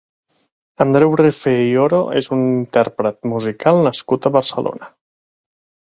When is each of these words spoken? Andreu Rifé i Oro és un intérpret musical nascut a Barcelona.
Andreu 0.85 1.11
Rifé 1.21 1.53
i 1.67 1.77
Oro 1.85 2.01
és 2.23 2.31
un 2.37 2.43
intérpret 2.47 3.23
musical 3.35 3.87
nascut 3.89 4.27
a 4.31 4.37
Barcelona. 4.41 4.95